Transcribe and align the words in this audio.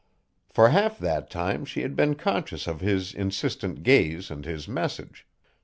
For 0.49 0.69
half 0.69 0.97
that 0.97 1.29
time 1.29 1.63
she 1.63 1.81
had 1.83 1.95
been 1.95 2.15
conscious 2.15 2.65
of 2.65 2.81
his 2.81 3.13
insistent 3.13 3.83
gaze 3.83 4.31
and 4.31 4.45
his 4.45 4.67
message. 4.67 5.27